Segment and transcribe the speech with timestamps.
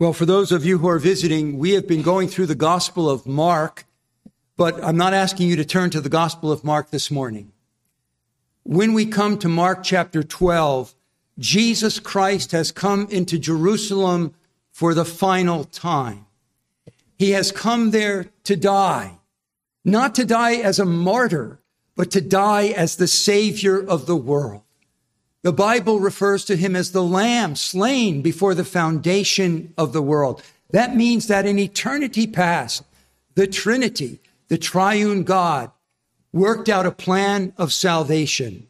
[0.00, 3.10] Well, for those of you who are visiting, we have been going through the Gospel
[3.10, 3.84] of Mark,
[4.56, 7.52] but I'm not asking you to turn to the Gospel of Mark this morning.
[8.62, 10.94] When we come to Mark chapter 12,
[11.38, 14.32] Jesus Christ has come into Jerusalem
[14.70, 16.24] for the final time.
[17.18, 19.18] He has come there to die,
[19.84, 21.60] not to die as a martyr,
[21.94, 24.62] but to die as the Savior of the world.
[25.42, 30.42] The Bible refers to him as the lamb slain before the foundation of the world.
[30.70, 32.84] That means that in eternity past,
[33.34, 35.70] the Trinity, the triune God,
[36.32, 38.66] worked out a plan of salvation,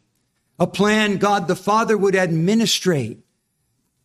[0.59, 3.19] a plan God the Father would administrate.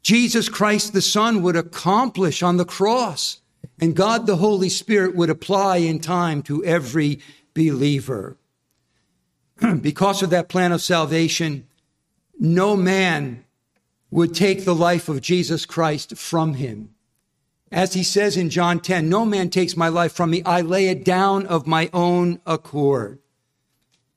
[0.03, 3.41] Jesus Christ the Son would accomplish on the cross,
[3.81, 7.21] and God the Holy Spirit would apply in time to every
[7.55, 8.37] believer.
[9.81, 11.66] because of that plan of salvation,
[12.39, 13.45] no man
[14.11, 16.95] would take the life of Jesus Christ from him.
[17.73, 20.43] As he says in John 10, no man takes my life from me.
[20.45, 23.19] I lay it down of my own accord.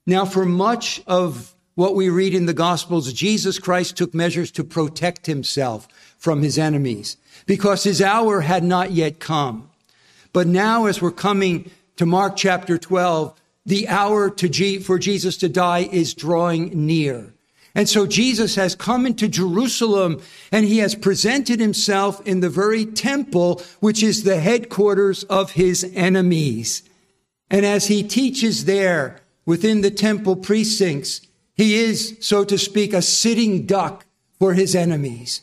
[0.06, 4.64] Now, for much of what we read in the Gospels, Jesus Christ took measures to
[4.64, 9.70] protect himself from his enemies because his hour had not yet come.
[10.32, 13.34] But now, as we're coming to Mark chapter 12,
[13.66, 17.34] the hour to G- for Jesus to die is drawing near.
[17.80, 22.86] And so Jesus has come into Jerusalem and he has presented himself in the very
[22.86, 26.84] temple, which is the headquarters of his enemies.
[27.50, 31.22] And as he teaches there within the temple precincts,
[31.54, 34.06] he is, so to speak, a sitting duck
[34.38, 35.40] for his enemies.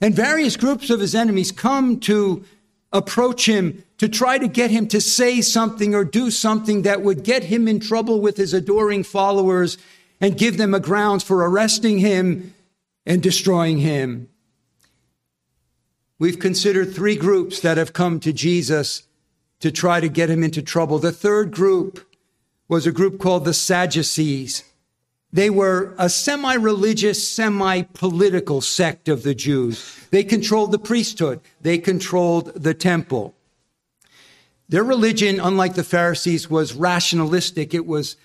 [0.00, 2.44] And various groups of his enemies come to
[2.92, 7.22] approach him to try to get him to say something or do something that would
[7.22, 9.78] get him in trouble with his adoring followers
[10.20, 12.54] and give them a grounds for arresting him
[13.06, 14.28] and destroying him.
[16.18, 19.04] We've considered three groups that have come to Jesus
[19.60, 20.98] to try to get him into trouble.
[20.98, 22.06] The third group
[22.68, 24.64] was a group called the Sadducees.
[25.32, 29.98] They were a semi religious, semi political sect of the Jews.
[30.10, 33.34] They controlled the priesthood, they controlled the temple.
[34.68, 37.74] Their religion, unlike the Pharisees, was rationalistic.
[37.74, 38.16] It was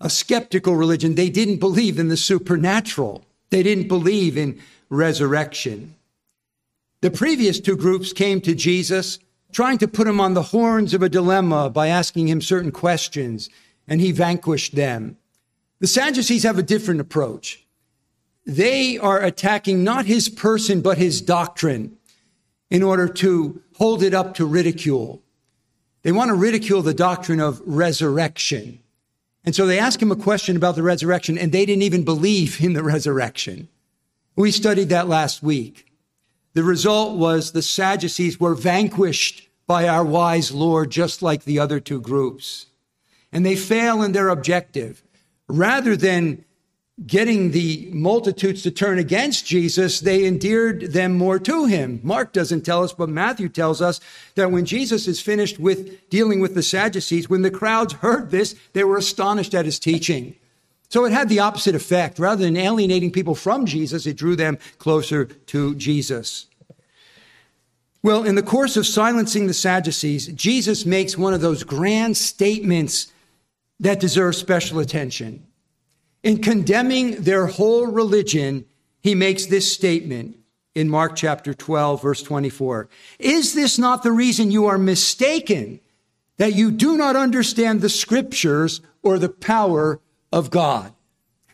[0.00, 1.14] a skeptical religion.
[1.14, 3.24] They didn't believe in the supernatural.
[3.50, 5.94] They didn't believe in resurrection.
[7.00, 9.18] The previous two groups came to Jesus
[9.52, 13.48] trying to put him on the horns of a dilemma by asking him certain questions,
[13.88, 15.16] and he vanquished them.
[15.78, 17.64] The Sadducees have a different approach.
[18.44, 21.96] They are attacking not his person, but his doctrine
[22.70, 25.22] in order to hold it up to ridicule.
[26.02, 28.80] They want to ridicule the doctrine of resurrection.
[29.46, 32.60] And so they asked him a question about the resurrection, and they didn't even believe
[32.60, 33.68] in the resurrection.
[34.34, 35.86] We studied that last week.
[36.54, 41.78] The result was the Sadducees were vanquished by our wise Lord, just like the other
[41.78, 42.66] two groups.
[43.30, 45.04] And they fail in their objective.
[45.48, 46.44] Rather than
[47.04, 52.00] getting the multitudes to turn against Jesus, they endeared them more to him.
[52.02, 54.00] Mark doesn't tell us, but Matthew tells us
[54.34, 58.54] that when Jesus is finished with dealing with the Sadducees, when the crowds heard this,
[58.72, 60.34] they were astonished at his teaching.
[60.88, 62.18] So it had the opposite effect.
[62.18, 66.46] Rather than alienating people from Jesus, it drew them closer to Jesus.
[68.02, 73.12] Well, in the course of silencing the Sadducees, Jesus makes one of those grand statements
[73.80, 75.45] that deserve special attention.
[76.26, 78.64] In condemning their whole religion,
[79.00, 80.36] he makes this statement
[80.74, 82.88] in Mark chapter 12, verse 24.
[83.20, 85.78] Is this not the reason you are mistaken
[86.38, 90.00] that you do not understand the scriptures or the power
[90.32, 90.92] of God?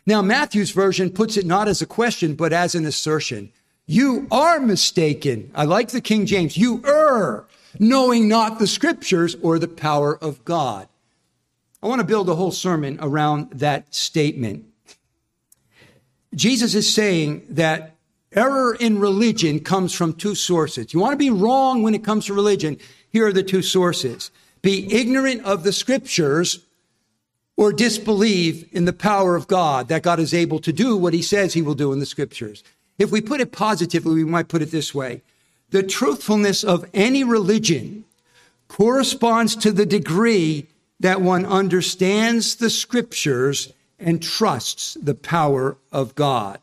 [0.07, 3.51] Now, Matthew's version puts it not as a question, but as an assertion.
[3.85, 5.51] You are mistaken.
[5.53, 6.57] I like the King James.
[6.57, 7.45] You err,
[7.77, 10.87] knowing not the scriptures or the power of God.
[11.83, 14.63] I want to build a whole sermon around that statement.
[16.33, 17.97] Jesus is saying that
[18.31, 20.93] error in religion comes from two sources.
[20.93, 22.77] You want to be wrong when it comes to religion?
[23.09, 24.31] Here are the two sources.
[24.61, 26.65] Be ignorant of the scriptures
[27.57, 31.21] or disbelieve in the power of God, that God is able to do what he
[31.21, 32.63] says he will do in the scriptures.
[32.97, 35.21] If we put it positively, we might put it this way.
[35.71, 38.05] The truthfulness of any religion
[38.69, 40.69] corresponds to the degree
[41.03, 46.59] that one understands the scriptures and trusts the power of God.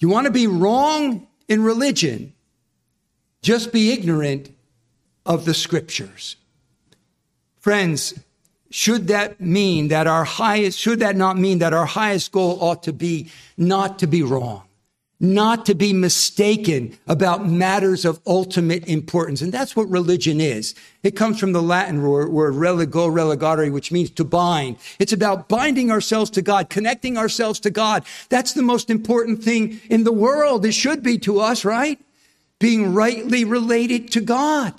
[0.00, 2.32] You want to be wrong in religion?
[3.42, 4.52] Just be ignorant
[5.24, 6.34] of the scriptures.
[7.60, 8.18] Friends,
[8.70, 12.82] should that mean that our highest, should that not mean that our highest goal ought
[12.82, 14.64] to be not to be wrong,
[15.22, 19.40] not to be mistaken about matters of ultimate importance.
[19.40, 20.74] And that's what religion is.
[21.04, 24.78] It comes from the Latin word, word religo, religare, which means to bind.
[24.98, 28.04] It's about binding ourselves to God, connecting ourselves to God.
[28.30, 30.66] That's the most important thing in the world.
[30.66, 32.00] It should be to us, right?
[32.58, 34.74] Being rightly related to God.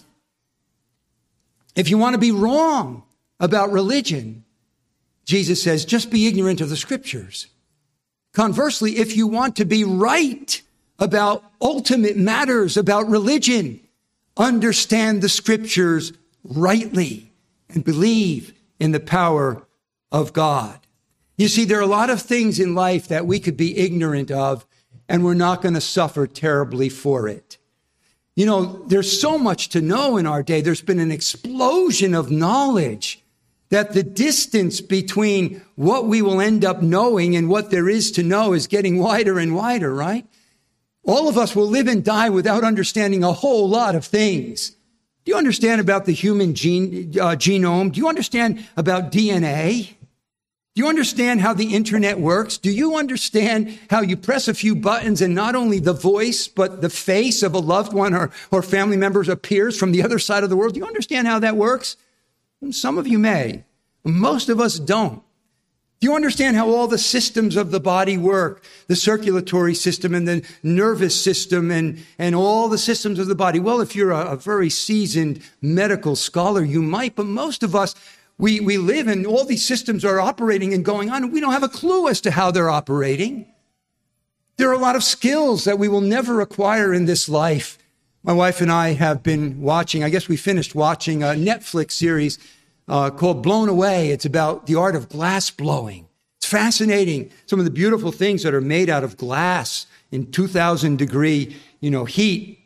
[1.73, 3.03] If you want to be wrong
[3.39, 4.43] about religion,
[5.23, 7.47] Jesus says, just be ignorant of the scriptures.
[8.33, 10.61] Conversely, if you want to be right
[10.99, 13.79] about ultimate matters about religion,
[14.37, 16.13] understand the scriptures
[16.43, 17.31] rightly
[17.69, 19.65] and believe in the power
[20.11, 20.79] of God.
[21.37, 24.31] You see, there are a lot of things in life that we could be ignorant
[24.31, 24.65] of,
[25.07, 27.57] and we're not going to suffer terribly for it.
[28.35, 30.61] You know, there's so much to know in our day.
[30.61, 33.22] There's been an explosion of knowledge
[33.73, 38.21] that the distance between what we will end up knowing and what there is to
[38.21, 40.27] know is getting wider and wider, right?
[41.05, 44.75] All of us will live and die without understanding a whole lot of things.
[45.25, 47.91] Do you understand about the human gene, uh, genome?
[47.91, 49.95] Do you understand about DNA?
[50.75, 52.59] Do you understand how the internet works?
[52.59, 56.81] Do you understand how you press a few buttons and not only the voice, but
[56.81, 60.43] the face of a loved one or, or family members appears from the other side
[60.43, 60.75] of the world?
[60.75, 61.97] Do you understand how that works?
[62.71, 63.63] Some of you may.
[64.03, 65.23] Most of us don't.
[65.99, 68.61] Do you understand how all the systems of the body work?
[68.87, 73.57] The circulatory system and the nervous system and, and all the systems of the body.
[73.57, 77.95] Well, if you're a, a very seasoned medical scholar, you might, but most of us,
[78.37, 81.53] we, we live and all these systems are operating and going on, and we don't
[81.53, 83.45] have a clue as to how they're operating.
[84.57, 87.77] There are a lot of skills that we will never acquire in this life.
[88.25, 92.39] My wife and I have been watching, I guess we finished watching a Netflix series
[92.87, 94.11] uh, called Blown Away.
[94.11, 96.07] It's about the art of glass blowing.
[96.37, 97.31] It's fascinating.
[97.47, 101.91] Some of the beautiful things that are made out of glass in 2000 degree, you
[101.91, 102.59] know, heat.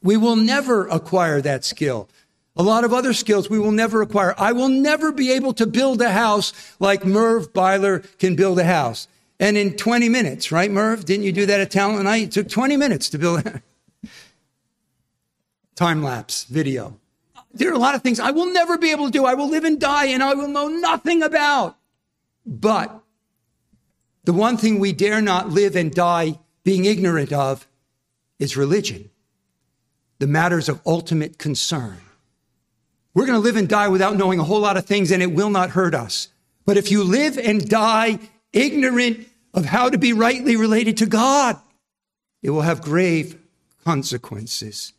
[0.00, 2.08] We will never acquire that skill.
[2.54, 4.32] A lot of other skills we will never acquire.
[4.38, 8.64] I will never be able to build a house like Merv Byler can build a
[8.64, 9.08] house.
[9.40, 11.04] And in 20 minutes, right, Merv?
[11.04, 12.22] Didn't you do that at Talent Night?
[12.22, 13.60] It took 20 minutes to build
[15.74, 16.98] time lapse video.
[17.52, 19.24] There are a lot of things I will never be able to do.
[19.24, 21.76] I will live and die and I will know nothing about.
[22.44, 23.00] But
[24.24, 27.66] the one thing we dare not live and die being ignorant of
[28.38, 29.10] is religion,
[30.18, 31.98] the matters of ultimate concern.
[33.14, 35.32] We're going to live and die without knowing a whole lot of things and it
[35.32, 36.28] will not hurt us.
[36.66, 38.18] But if you live and die
[38.52, 41.56] ignorant of how to be rightly related to God,
[42.42, 43.38] it will have grave
[43.84, 44.93] consequences.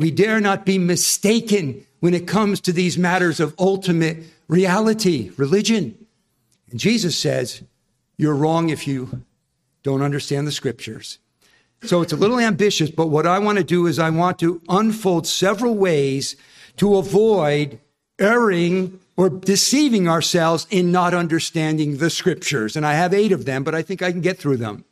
[0.00, 6.06] We dare not be mistaken when it comes to these matters of ultimate reality, religion.
[6.70, 7.62] And Jesus says,
[8.16, 9.26] You're wrong if you
[9.82, 11.18] don't understand the scriptures.
[11.82, 14.62] So it's a little ambitious, but what I want to do is I want to
[14.70, 16.34] unfold several ways
[16.78, 17.78] to avoid
[18.18, 22.74] erring or deceiving ourselves in not understanding the scriptures.
[22.74, 24.86] And I have eight of them, but I think I can get through them.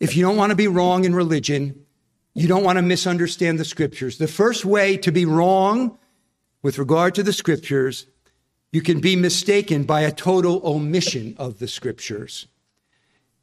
[0.00, 1.84] If you don't want to be wrong in religion,
[2.38, 4.18] you don't want to misunderstand the scriptures.
[4.18, 5.98] The first way to be wrong
[6.62, 8.06] with regard to the scriptures,
[8.70, 12.46] you can be mistaken by a total omission of the scriptures.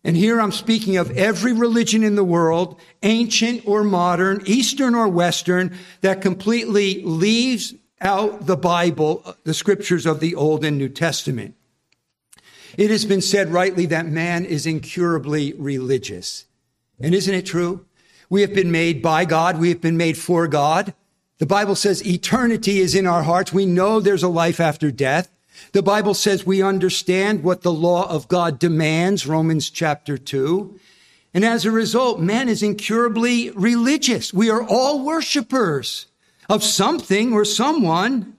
[0.05, 5.09] And here I'm speaking of every religion in the world, ancient or modern, Eastern or
[5.09, 11.55] Western, that completely leaves out the Bible, the scriptures of the Old and New Testament.
[12.77, 16.45] It has been said rightly that man is incurably religious.
[16.97, 17.85] And isn't it true?
[18.29, 19.59] We have been made by God.
[19.59, 20.93] We have been made for God.
[21.37, 23.51] The Bible says eternity is in our hearts.
[23.51, 25.29] We know there's a life after death.
[25.73, 30.79] The Bible says we understand what the law of God demands, Romans chapter 2.
[31.33, 34.33] And as a result, man is incurably religious.
[34.33, 36.07] We are all worshipers
[36.49, 38.37] of something or someone,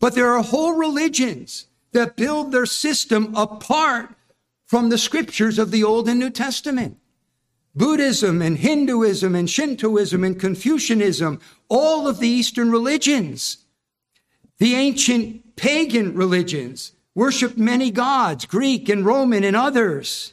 [0.00, 4.10] but there are whole religions that build their system apart
[4.66, 6.98] from the scriptures of the Old and New Testament.
[7.76, 13.58] Buddhism and Hinduism and Shintoism and Confucianism, all of the Eastern religions.
[14.58, 20.32] The ancient pagan religions worshiped many gods, Greek and Roman and others.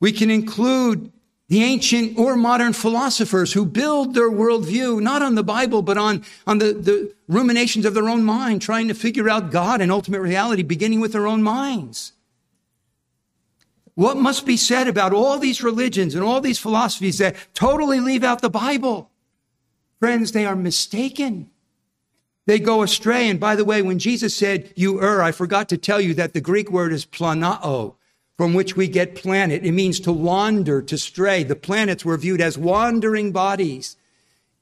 [0.00, 1.12] We can include
[1.48, 6.24] the ancient or modern philosophers who build their worldview not on the Bible, but on,
[6.46, 10.20] on the, the ruminations of their own mind, trying to figure out God and ultimate
[10.20, 12.12] reality, beginning with their own minds.
[13.94, 18.24] What must be said about all these religions and all these philosophies that totally leave
[18.24, 19.10] out the Bible?
[20.00, 21.50] Friends, they are mistaken.
[22.46, 23.28] They go astray.
[23.28, 26.34] And by the way, when Jesus said, you err, I forgot to tell you that
[26.34, 27.94] the Greek word is planao,
[28.36, 29.64] from which we get planet.
[29.64, 31.44] It means to wander, to stray.
[31.44, 33.96] The planets were viewed as wandering bodies.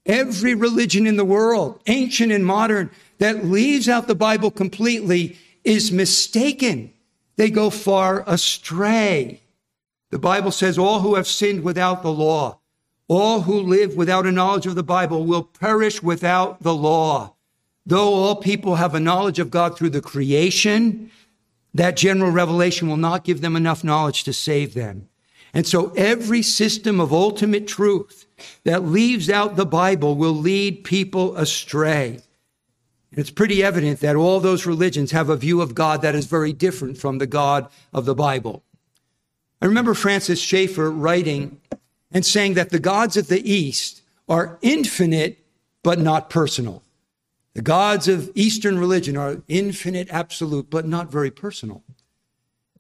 [0.05, 5.91] Every religion in the world, ancient and modern, that leaves out the Bible completely is
[5.91, 6.93] mistaken.
[7.37, 9.41] They go far astray.
[10.11, 12.61] The Bible says all who have sinned without the law,
[13.09, 17.35] all who live without a knowledge of the Bible will perish without the law.
[17.85, 21.11] Though all people have a knowledge of God through the creation,
[21.75, 25.09] that general revelation will not give them enough knowledge to save them.
[25.55, 28.27] And so every system of ultimate truth
[28.65, 32.21] that leaves out the Bible will lead people astray.
[33.15, 36.53] It's pretty evident that all those religions have a view of God that is very
[36.53, 38.63] different from the God of the Bible.
[39.61, 41.61] I remember Francis Schaeffer writing
[42.11, 45.45] and saying that the gods of the East are infinite
[45.83, 46.83] but not personal.
[47.55, 51.83] The gods of Eastern religion are infinite, absolute, but not very personal.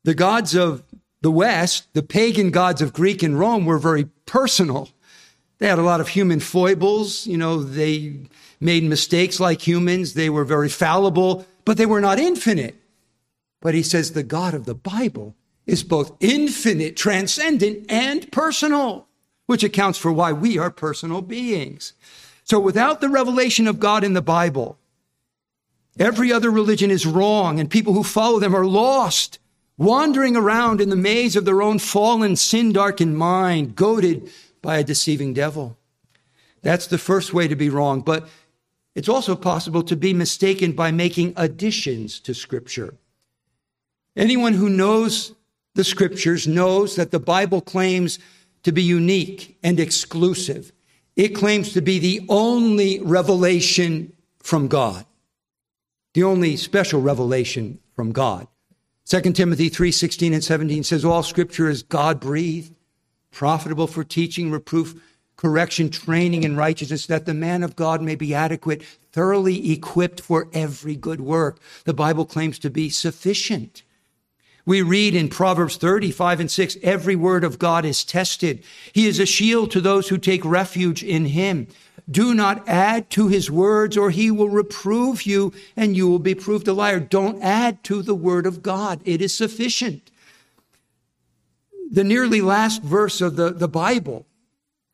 [0.05, 0.83] The gods of
[1.21, 4.89] the West, the pagan gods of Greek and Rome, were very personal.
[5.63, 7.25] They had a lot of human foibles.
[7.25, 8.17] You know, they
[8.61, 10.15] made mistakes like humans.
[10.15, 12.75] They were very fallible, but they were not infinite.
[13.61, 19.07] But he says the God of the Bible is both infinite, transcendent, and personal,
[19.47, 21.93] which accounts for why we are personal beings.
[22.43, 24.79] So without the revelation of God in the Bible,
[25.97, 29.39] every other religion is wrong and people who follow them are lost,
[29.79, 34.29] wandering around in the maze of their own fallen, sin darkened mind, goaded
[34.63, 35.77] by a deceiving devil.
[36.63, 38.01] That's the first way to be wrong.
[38.01, 38.29] But
[38.95, 42.95] it's also possible to be mistaken by making additions to Scripture.
[44.17, 45.35] Anyone who knows
[45.75, 48.19] the Scriptures knows that the Bible claims
[48.63, 50.73] to be unique and exclusive.
[51.17, 55.05] It claims to be the only revelation from God,
[56.15, 58.47] the only special revelation from God.
[59.07, 62.75] 2 Timothy 3 16 and 17 says, All scripture is God breathed
[63.33, 64.95] profitable for teaching, reproof,
[65.37, 70.49] correction, training in righteousness, that the man of God may be adequate, thoroughly equipped for
[70.53, 71.59] every good work.
[71.85, 73.83] The Bible claims to be sufficient.
[74.65, 78.63] We read in Proverbs 35 and 6, every word of God is tested.
[78.93, 81.67] He is a shield to those who take refuge in him.
[82.09, 86.37] Do not add to his words or he will reprove you and you will be
[86.37, 87.01] proved a liar.
[87.01, 89.01] Don't add to the word of God.
[89.05, 90.12] It is sufficient
[91.93, 94.27] the nearly last verse of the, the Bible,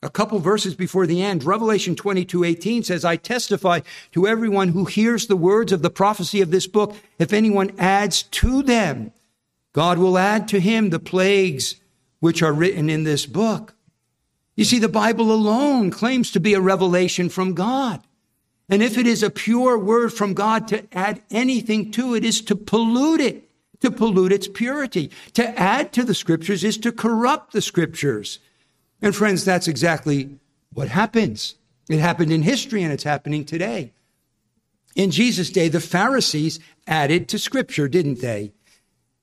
[0.02, 3.80] a couple verses before the end, Revelation 22, 18 says, I testify
[4.12, 6.96] to everyone who hears the words of the prophecy of this book.
[7.18, 9.12] If anyone adds to them,
[9.72, 11.76] God will add to him the plagues
[12.18, 13.74] which are written in this book.
[14.56, 18.02] You see, the Bible alone claims to be a revelation from God.
[18.68, 22.40] And if it is a pure word from God to add anything to it is
[22.42, 23.47] to pollute it
[23.80, 25.10] to pollute its purity.
[25.34, 28.38] To add to the scriptures is to corrupt the scriptures.
[29.00, 30.30] And friends, that's exactly
[30.72, 31.54] what happens.
[31.88, 33.92] It happened in history and it's happening today.
[34.96, 38.52] In Jesus' day, the Pharisees added to scripture, didn't they?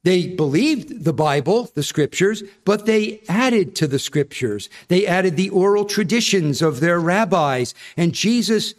[0.03, 4.69] They believed the Bible, the scriptures, but they added to the scriptures.
[4.87, 7.73] They added the oral traditions of their rabbis.
[7.97, 8.75] And Jesus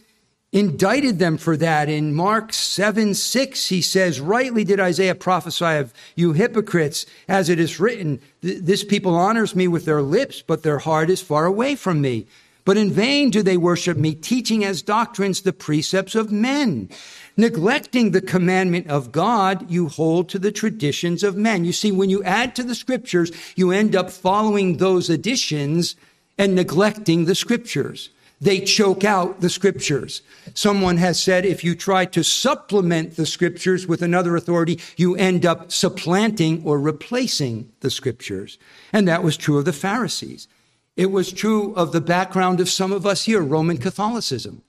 [0.52, 1.88] indicted them for that.
[1.88, 7.58] In Mark 7 6, he says, Rightly did Isaiah prophesy of you hypocrites, as it
[7.58, 11.74] is written, This people honors me with their lips, but their heart is far away
[11.74, 12.26] from me.
[12.64, 16.88] But in vain do they worship me, teaching as doctrines the precepts of men.
[17.36, 21.64] Neglecting the commandment of God, you hold to the traditions of men.
[21.64, 25.94] You see, when you add to the scriptures, you end up following those additions
[26.38, 30.22] and neglecting the scriptures they choke out the scriptures.
[30.54, 35.46] Someone has said if you try to supplement the scriptures with another authority, you end
[35.46, 38.58] up supplanting or replacing the scriptures.
[38.92, 40.48] And that was true of the Pharisees.
[40.96, 44.62] It was true of the background of some of us here, Roman Catholicism.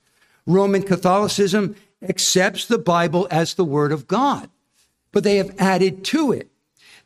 [0.46, 4.50] Roman Catholicism accepts the Bible as the Word of God,
[5.12, 6.50] but they have added to it.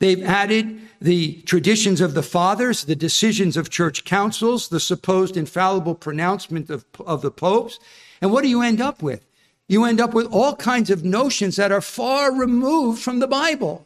[0.01, 5.93] They've added the traditions of the fathers, the decisions of church councils, the supposed infallible
[5.93, 7.79] pronouncement of, of the popes.
[8.19, 9.23] And what do you end up with?
[9.67, 13.85] You end up with all kinds of notions that are far removed from the Bible.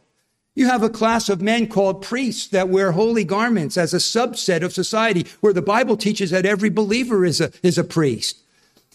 [0.54, 4.62] You have a class of men called priests that wear holy garments as a subset
[4.62, 8.38] of society where the Bible teaches that every believer is a, is a priest.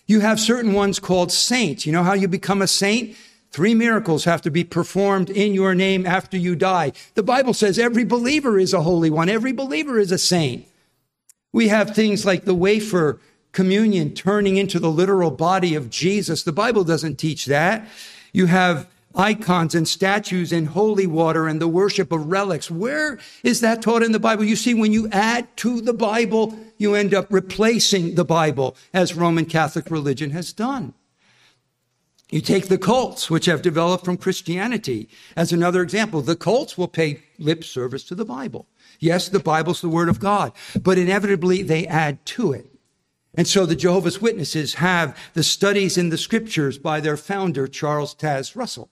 [0.07, 1.85] You have certain ones called saints.
[1.85, 3.15] You know how you become a saint?
[3.51, 6.93] Three miracles have to be performed in your name after you die.
[7.15, 9.27] The Bible says every believer is a holy one.
[9.27, 10.65] Every believer is a saint.
[11.51, 13.19] We have things like the wafer
[13.51, 16.43] communion turning into the literal body of Jesus.
[16.43, 17.85] The Bible doesn't teach that.
[18.31, 22.71] You have icons and statues and holy water and the worship of relics.
[22.71, 24.45] Where is that taught in the Bible?
[24.45, 29.13] You see, when you add to the Bible, you end up replacing the Bible, as
[29.13, 30.93] Roman Catholic religion has done.
[32.31, 36.21] You take the cults, which have developed from Christianity, as another example.
[36.21, 38.67] The cults will pay lip service to the Bible.
[38.99, 42.67] Yes, the Bible's the Word of God, but inevitably they add to it.
[43.35, 48.15] And so the Jehovah's Witnesses have the studies in the scriptures by their founder, Charles
[48.15, 48.89] Taze Russell.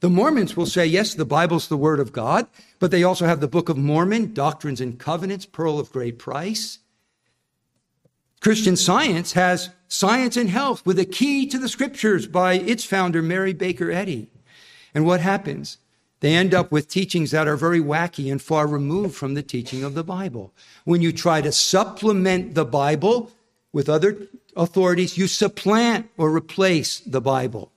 [0.00, 2.46] The Mormons will say, yes, the Bible's the Word of God,
[2.80, 6.80] but they also have the Book of Mormon, Doctrines and Covenants, Pearl of Great Price.
[8.40, 13.22] Christian Science has Science and Health with a key to the scriptures by its founder,
[13.22, 14.28] Mary Baker Eddy.
[14.92, 15.78] And what happens?
[16.20, 19.84] They end up with teachings that are very wacky and far removed from the teaching
[19.84, 20.52] of the Bible.
[20.84, 23.30] When you try to supplement the Bible
[23.72, 27.70] with other authorities, you supplant or replace the Bible.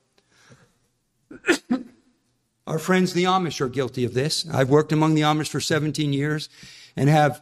[2.68, 4.48] Our friends, the Amish, are guilty of this.
[4.50, 6.50] I've worked among the Amish for 17 years
[6.96, 7.42] and have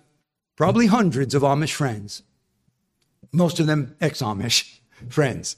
[0.55, 2.23] probably hundreds of Amish friends
[3.35, 5.57] most of them ex Amish friends,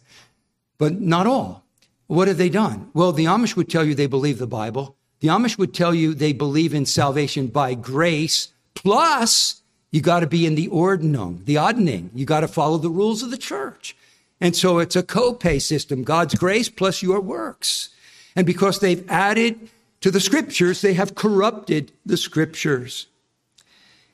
[0.77, 1.63] but not all.
[2.07, 2.89] What have they done?
[2.93, 4.95] Well, the Amish would tell you they believe the Bible.
[5.19, 10.27] The Amish would tell you they believe in salvation by grace, plus you got to
[10.27, 12.11] be in the ordinum, the ordning.
[12.13, 13.95] You got to follow the rules of the church.
[14.39, 17.89] And so it's a co-pay system, God's grace plus your works.
[18.35, 19.69] And because they've added
[20.01, 23.07] to the scriptures, they have corrupted the scriptures.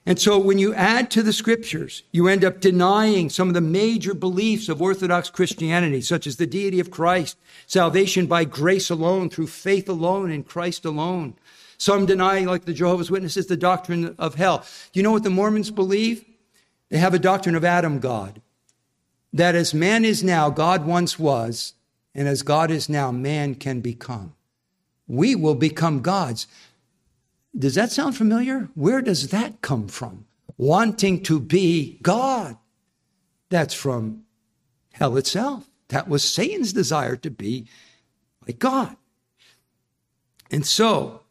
[0.06, 3.62] And so when you add to the scriptures, you end up denying some of the
[3.62, 9.30] major beliefs of Orthodox Christianity, such as the deity of Christ, salvation by grace alone,
[9.30, 11.36] through faith alone, in Christ alone.
[11.78, 14.66] Some deny, like the Jehovah's Witnesses, the doctrine of hell.
[14.92, 16.26] Do you know what the Mormons believe?
[16.90, 18.42] They have a doctrine of Adam God.
[19.32, 21.74] That as man is now, God once was,
[22.14, 24.36] and as God is now, man can become.
[25.08, 26.46] We will become gods.
[27.58, 28.70] Does that sound familiar?
[28.74, 30.26] Where does that come from?
[30.58, 32.58] Wanting to be God.
[33.50, 34.24] That's from
[34.94, 35.70] hell itself.
[35.90, 37.68] That was Satan's desire to be
[38.48, 38.96] like God.
[40.50, 41.22] And so,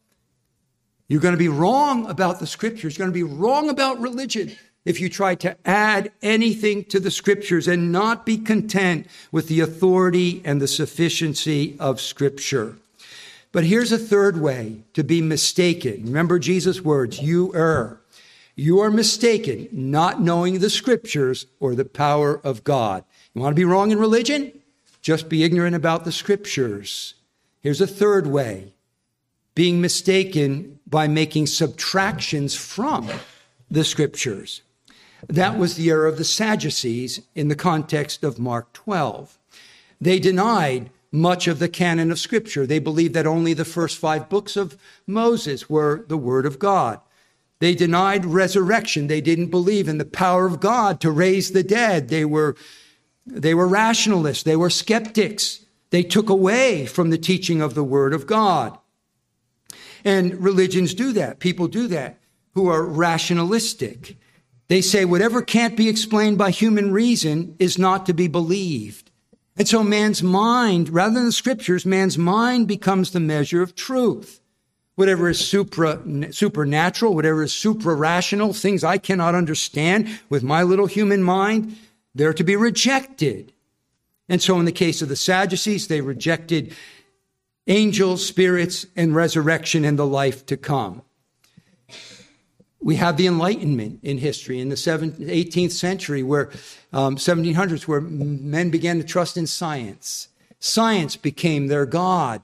[1.07, 2.97] you're going to be wrong about the scriptures.
[2.97, 7.11] You're going to be wrong about religion if you try to add anything to the
[7.11, 12.77] scriptures and not be content with the authority and the sufficiency of scripture.
[13.53, 16.03] But here's a third way to be mistaken.
[16.03, 18.01] Remember Jesus' words, you err.
[18.55, 23.03] You are mistaken, not knowing the scriptures or the power of God.
[23.33, 24.51] You want to be wrong in religion?
[25.01, 27.13] Just be ignorant about the scriptures.
[27.61, 28.73] Here's a third way
[29.55, 33.09] being mistaken by making subtractions from
[33.69, 34.63] the scriptures.
[35.27, 39.37] That was the error of the Sadducees in the context of Mark 12.
[40.01, 42.65] They denied much of the canon of Scripture.
[42.65, 46.99] They believed that only the first five books of Moses were the Word of God.
[47.59, 49.07] They denied resurrection.
[49.07, 52.09] They didn't believe in the power of God to raise the dead.
[52.09, 52.55] They were,
[53.27, 54.43] they were rationalists.
[54.43, 55.63] They were skeptics.
[55.91, 58.77] They took away from the teaching of the Word of God.
[60.03, 61.39] And religions do that.
[61.39, 62.19] People do that
[62.55, 64.17] who are rationalistic.
[64.67, 69.11] They say whatever can't be explained by human reason is not to be believed.
[69.55, 74.39] And so man's mind, rather than the scriptures, man's mind becomes the measure of truth.
[74.95, 80.85] Whatever is supra, supernatural, whatever is supra rational, things I cannot understand with my little
[80.87, 81.75] human mind,
[82.15, 83.53] they're to be rejected.
[84.29, 86.75] And so in the case of the Sadducees, they rejected
[87.67, 91.01] angels, spirits, and resurrection and the life to come.
[92.83, 96.51] We have the Enlightenment in history in the 18th century, where
[96.91, 100.27] um, 1700s, where men began to trust in science.
[100.59, 102.41] Science became their God,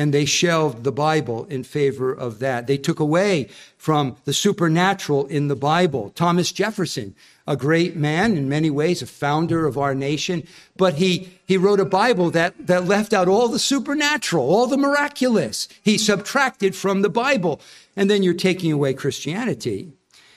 [0.00, 2.66] and they shelved the Bible in favor of that.
[2.66, 6.08] They took away from the supernatural in the Bible.
[6.14, 7.14] Thomas Jefferson,
[7.46, 11.80] a great man in many ways, a founder of our nation, but he, he wrote
[11.80, 15.68] a Bible that, that left out all the supernatural, all the miraculous.
[15.82, 17.60] He subtracted from the Bible
[17.94, 19.92] and then you're taking away Christianity.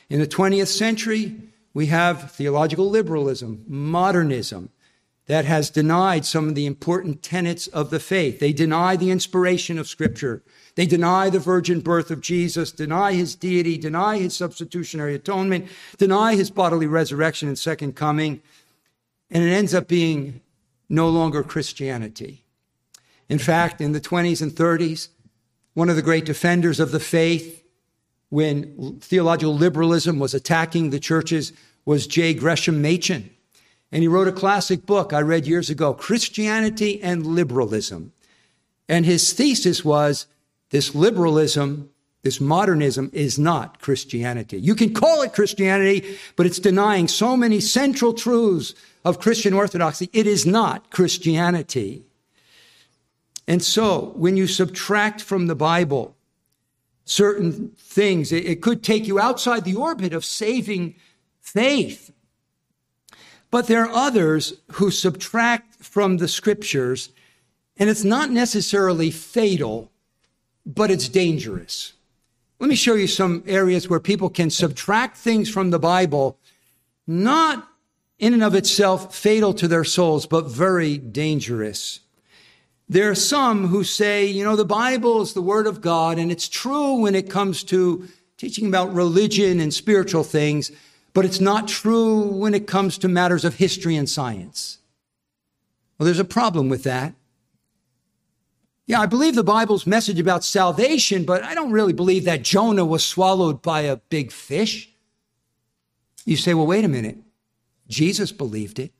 [0.10, 1.38] In the 20th century,
[1.74, 4.72] we have theological liberalism, modernism,
[5.28, 8.40] that has denied some of the important tenets of the faith.
[8.40, 10.44] They deny the inspiration of Scripture.
[10.76, 16.36] They deny the virgin birth of Jesus, deny his deity, deny his substitutionary atonement, deny
[16.36, 18.42] his bodily resurrection and second coming.
[19.30, 20.42] And it ends up being
[20.90, 22.44] no longer Christianity.
[23.30, 25.08] In fact, in the 20s and 30s,
[25.74, 27.64] one of the great defenders of the faith
[28.30, 31.54] when theological liberalism was attacking the churches
[31.86, 32.34] was J.
[32.34, 33.30] Gresham Machen.
[33.94, 38.12] And he wrote a classic book I read years ago, Christianity and Liberalism.
[38.90, 40.26] And his thesis was
[40.72, 41.92] this liberalism,
[42.24, 44.60] this modernism is not Christianity.
[44.60, 48.74] You can call it Christianity, but it's denying so many central truths
[49.06, 50.10] of Christian orthodoxy.
[50.12, 52.04] It is not Christianity.
[53.48, 56.16] And so when you subtract from the Bible
[57.06, 60.96] certain things, it, could take you outside the orbit of saving
[61.42, 62.13] faith.
[63.54, 67.10] But there are others who subtract from the scriptures,
[67.78, 69.92] and it's not necessarily fatal,
[70.66, 71.94] but it's dangerous.
[72.58, 76.40] Let me show you some areas where people can subtract things from the Bible,
[77.06, 77.70] not
[78.18, 82.00] in and of itself fatal to their souls, but very dangerous.
[82.90, 86.32] There are some who say, you know, the Bible is the Word of God, and
[86.32, 90.72] it's true when it comes to teaching about religion and spiritual things,
[91.14, 94.80] but it's not true when it comes to matters of history and science.
[95.98, 97.14] Well, there's a problem with that.
[98.86, 102.84] Yeah, I believe the Bible's message about salvation, but I don't really believe that Jonah
[102.84, 104.90] was swallowed by a big fish.
[106.26, 107.18] You say, well, wait a minute.
[107.88, 108.92] Jesus believed it.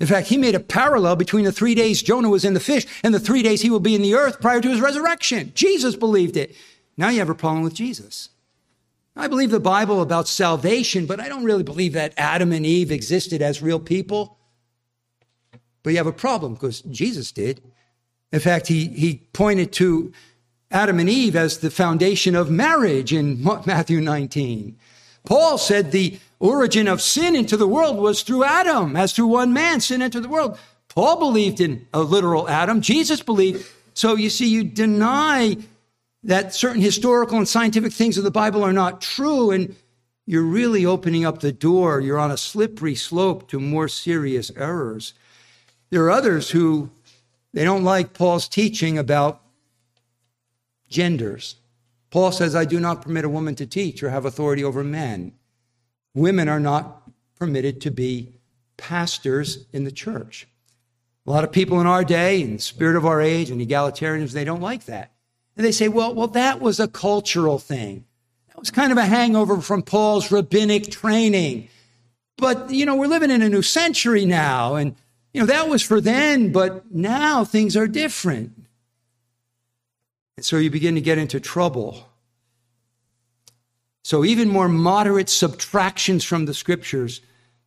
[0.00, 2.86] In fact, he made a parallel between the three days Jonah was in the fish
[3.04, 5.52] and the three days he will be in the earth prior to his resurrection.
[5.54, 6.56] Jesus believed it.
[6.96, 8.30] Now you have a problem with Jesus.
[9.14, 12.90] I believe the Bible about salvation, but I don't really believe that Adam and Eve
[12.90, 14.38] existed as real people.
[15.82, 17.62] But you have a problem because Jesus did.
[18.32, 20.12] In fact, he, he pointed to
[20.70, 24.78] Adam and Eve as the foundation of marriage in Matthew 19.
[25.24, 29.52] Paul said the origin of sin into the world was through Adam, as through one
[29.52, 30.58] man sin entered the world.
[30.88, 32.80] Paul believed in a literal Adam.
[32.80, 33.66] Jesus believed.
[33.94, 35.56] So you see, you deny
[36.24, 39.74] that certain historical and scientific things of the Bible are not true, and
[40.26, 42.00] you're really opening up the door.
[42.00, 45.14] You're on a slippery slope to more serious errors.
[45.90, 46.90] There are others who
[47.52, 49.42] they don't like Paul's teaching about
[50.88, 51.56] genders.
[52.10, 55.32] Paul says, I do not permit a woman to teach or have authority over men.
[56.14, 57.02] Women are not
[57.36, 58.34] permitted to be
[58.76, 60.46] pastors in the church.
[61.26, 64.32] A lot of people in our day, in the spirit of our age, and egalitarianism,
[64.32, 65.12] they don't like that.
[65.56, 68.04] And they say, well, well, that was a cultural thing.
[68.48, 71.68] That was kind of a hangover from Paul's rabbinic training.
[72.38, 74.96] But, you know, we're living in a new century now, and
[75.32, 78.52] you know, that was for then, but now things are different.
[80.36, 82.08] And so you begin to get into trouble.
[84.04, 87.20] So even more moderate subtractions from the scriptures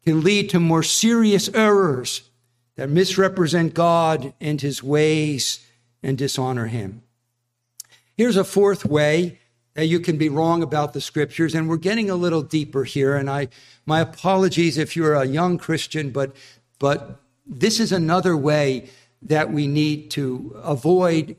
[0.04, 2.30] can lead to more serious errors
[2.76, 5.66] that misrepresent God and his ways
[6.04, 7.02] and dishonor him.
[8.18, 9.40] Here's a fourth way
[9.74, 13.16] that you can be wrong about the scriptures and we're getting a little deeper here
[13.16, 13.50] and I
[13.86, 16.36] my apologies if you're a young Christian but
[16.80, 18.90] but this is another way
[19.22, 21.36] that we need to avoid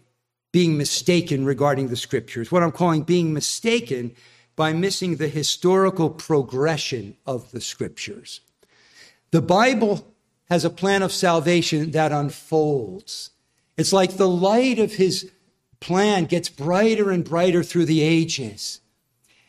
[0.53, 2.51] being mistaken regarding the scriptures.
[2.51, 4.15] What I'm calling being mistaken
[4.55, 8.41] by missing the historical progression of the scriptures.
[9.31, 10.15] The Bible
[10.49, 13.31] has a plan of salvation that unfolds.
[13.77, 15.31] It's like the light of his
[15.81, 18.81] plan gets brighter and brighter through the ages.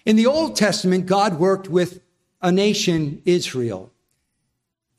[0.06, 2.02] In the Old Testament, God worked with
[2.42, 3.92] a nation, Israel.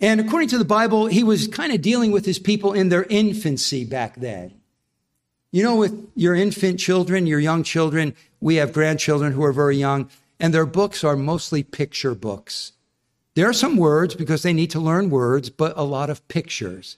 [0.01, 3.05] And according to the Bible, he was kind of dealing with his people in their
[3.05, 4.55] infancy back then.
[5.51, 9.77] You know, with your infant children, your young children, we have grandchildren who are very
[9.77, 12.73] young, and their books are mostly picture books.
[13.35, 16.97] There are some words because they need to learn words, but a lot of pictures.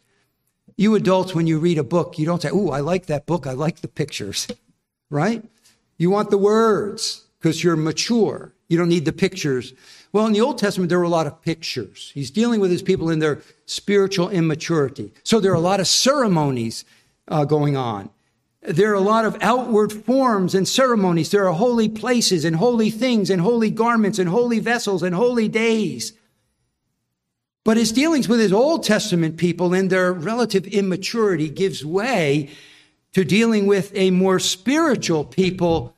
[0.81, 3.47] You adults, when you read a book, you don't say, Oh, I like that book.
[3.47, 4.49] I like the pictures,
[5.11, 5.45] right?
[5.99, 8.55] You want the words because you're mature.
[8.67, 9.75] You don't need the pictures.
[10.11, 12.11] Well, in the Old Testament, there were a lot of pictures.
[12.15, 15.13] He's dealing with his people in their spiritual immaturity.
[15.23, 16.87] So there are a lot of ceremonies
[17.29, 18.09] uh, going on.
[18.63, 21.31] There are a lot of outward forms and ceremonies.
[21.31, 25.47] There are holy places and holy things and holy garments and holy vessels and holy
[25.47, 26.15] days.
[27.71, 32.51] But his dealings with his Old Testament people and their relative immaturity gives way
[33.13, 35.95] to dealing with a more spiritual people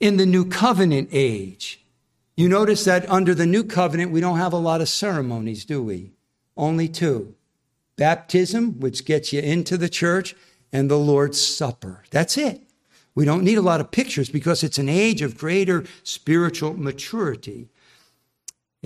[0.00, 1.86] in the new covenant age.
[2.36, 5.80] You notice that under the new covenant, we don't have a lot of ceremonies, do
[5.80, 6.10] we?
[6.56, 7.36] Only two
[7.94, 10.34] baptism, which gets you into the church,
[10.72, 12.02] and the Lord's Supper.
[12.10, 12.62] That's it.
[13.14, 17.68] We don't need a lot of pictures because it's an age of greater spiritual maturity.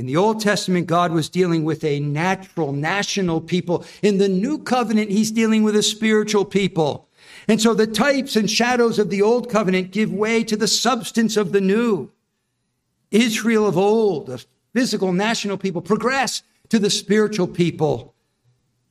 [0.01, 3.85] In the Old Testament, God was dealing with a natural, national people.
[4.01, 7.07] In the New Covenant, He's dealing with a spiritual people.
[7.47, 11.37] And so the types and shadows of the Old Covenant give way to the substance
[11.37, 12.11] of the New.
[13.11, 18.15] Israel of old, the physical national people, progress to the spiritual people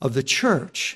[0.04, 0.95] of the church.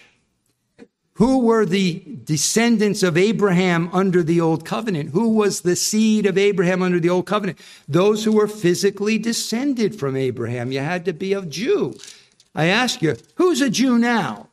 [1.16, 5.12] Who were the descendants of Abraham under the old covenant?
[5.12, 7.60] Who was the seed of Abraham under the old covenant?
[7.88, 10.72] Those who were physically descended from Abraham.
[10.72, 11.96] You had to be a Jew.
[12.56, 14.50] I ask you, who's a Jew now?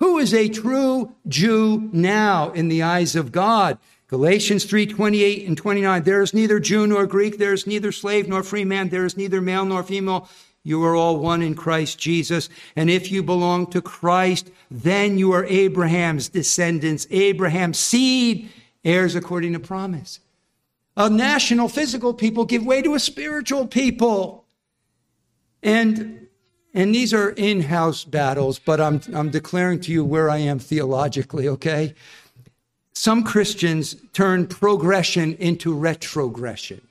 [0.00, 3.78] Who is a true Jew now in the eyes of God?
[4.08, 6.02] Galatians 3 28 and 29.
[6.02, 9.16] There is neither Jew nor Greek, there is neither slave nor free man, there is
[9.16, 10.28] neither male nor female.
[10.64, 12.48] You are all one in Christ Jesus.
[12.76, 18.48] And if you belong to Christ, then you are Abraham's descendants, Abraham's seed,
[18.84, 20.20] heirs according to promise.
[20.96, 24.44] A national physical people give way to a spiritual people.
[25.62, 26.28] And,
[26.74, 31.48] and these are in-house battles, but I'm, I'm declaring to you where I am theologically,
[31.48, 31.94] okay?
[32.92, 36.82] Some Christians turn progression into retrogression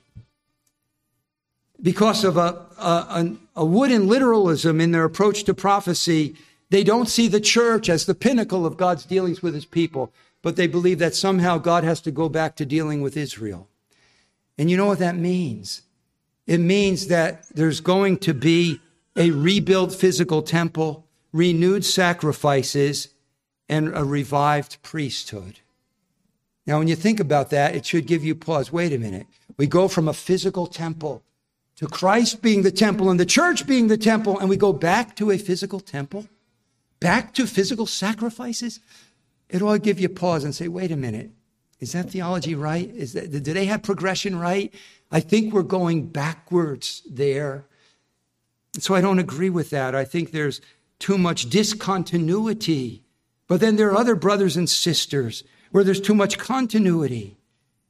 [1.82, 6.36] because of a, a, a, wooden literalism in their approach to prophecy,
[6.70, 10.56] they don't see the church as the pinnacle of God's dealings with his people, but
[10.56, 13.68] they believe that somehow God has to go back to dealing with Israel.
[14.56, 15.82] And you know what that means?
[16.46, 18.80] It means that there's going to be
[19.16, 23.08] a rebuilt physical temple, renewed sacrifices,
[23.68, 25.60] and a revived priesthood.
[26.66, 28.70] Now, when you think about that, it should give you pause.
[28.70, 29.26] Wait a minute.
[29.56, 31.22] We go from a physical temple
[31.76, 35.16] to Christ being the temple and the church being the temple, and we go back
[35.16, 36.26] to a physical temple,
[37.00, 38.80] back to physical sacrifices,
[39.48, 41.30] it ought to give you pause and say, wait a minute,
[41.80, 42.88] is that theology right?
[42.94, 44.72] Is that, do they have progression right?
[45.10, 47.64] I think we're going backwards there.
[48.78, 49.94] So I don't agree with that.
[49.94, 50.60] I think there's
[50.98, 53.02] too much discontinuity.
[53.48, 57.36] But then there are other brothers and sisters where there's too much continuity.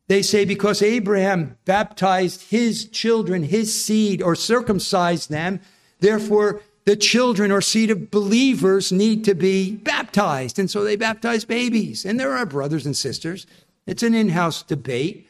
[0.08, 5.60] They say because Abraham baptized his children, his seed, or circumcised them,
[6.00, 10.58] therefore the children or seed of believers need to be baptized.
[10.58, 12.04] And so they baptize babies.
[12.04, 13.46] And there are brothers and sisters.
[13.86, 15.28] It's an in house debate.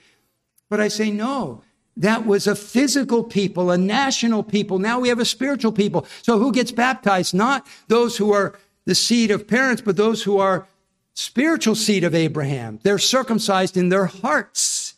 [0.71, 1.63] But I say, no,
[1.97, 4.79] that was a physical people, a national people.
[4.79, 6.07] Now we have a spiritual people.
[6.23, 7.35] So who gets baptized?
[7.35, 10.67] Not those who are the seed of parents, but those who are
[11.14, 12.81] spiritual seed of Abraham.
[12.83, 14.94] They're circumcised in their hearts.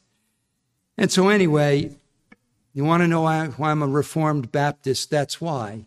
[0.96, 1.96] And so, anyway,
[2.72, 5.10] you want to know why, I'm a Reformed Baptist?
[5.10, 5.86] That's why.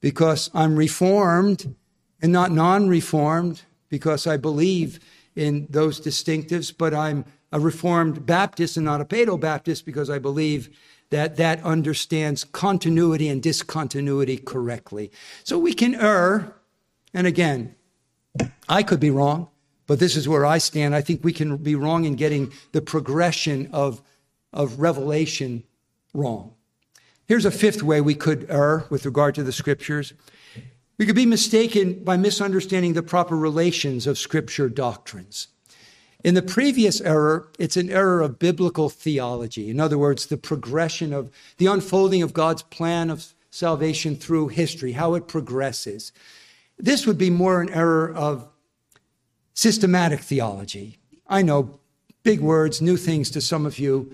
[0.00, 1.74] Because I'm Reformed
[2.20, 5.00] and not non Reformed, because I believe
[5.36, 10.18] in those distinctives, but I'm a Reformed Baptist and not a Paedo Baptist because I
[10.18, 10.76] believe
[11.10, 15.12] that that understands continuity and discontinuity correctly.
[15.44, 16.56] So we can err.
[17.12, 17.76] And again,
[18.68, 19.48] I could be wrong.
[19.86, 20.94] But this is where I stand.
[20.94, 24.02] I think we can be wrong in getting the progression of,
[24.52, 25.64] of revelation
[26.14, 26.54] wrong.
[27.26, 30.12] Here's a fifth way we could err with regard to the scriptures.
[30.98, 35.48] We could be mistaken by misunderstanding the proper relations of scripture doctrines.
[36.22, 39.68] In the previous error, it's an error of biblical theology.
[39.68, 44.92] In other words, the progression of the unfolding of God's plan of salvation through history,
[44.92, 46.12] how it progresses.
[46.78, 48.48] This would be more an error of
[49.54, 50.98] systematic theology.
[51.26, 51.80] I know
[52.22, 54.12] big words, new things to some of you,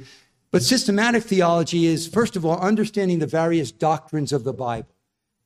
[0.50, 4.88] but systematic theology is, first of all, understanding the various doctrines of the Bible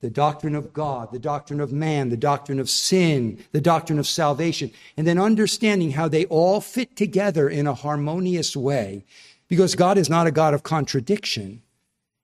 [0.05, 4.07] the doctrine of God, the doctrine of man, the doctrine of sin, the doctrine of
[4.07, 9.03] salvation, and then understanding how they all fit together in a harmonious way
[9.49, 11.63] because God is not a God of contradiction.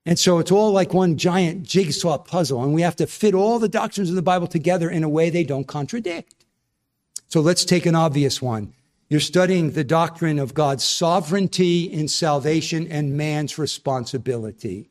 [0.04, 3.59] And so it's all like one giant jigsaw puzzle, and we have to fit all
[3.59, 6.39] the doctrines of the Bible together in a way they don't contradict.
[7.30, 8.74] So let's take an obvious one.
[9.08, 14.90] You're studying the doctrine of God's sovereignty in salvation and man's responsibility.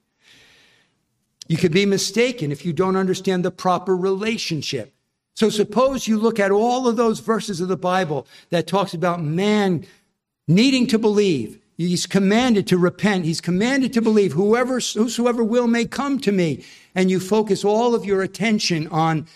[1.49, 4.93] You could be mistaken if you don't understand the proper relationship.
[5.35, 9.21] So suppose you look at all of those verses of the Bible that talks about
[9.21, 9.85] man
[10.47, 11.59] needing to believe.
[11.77, 13.25] He's commanded to repent.
[13.25, 14.33] He's commanded to believe.
[14.33, 16.63] Whoever, whosoever will may come to me.
[16.95, 19.27] And you focus all of your attention on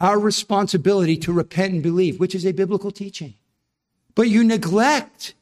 [0.00, 3.34] our responsibility to repent and believe, which is a biblical teaching.
[4.14, 5.34] But you neglect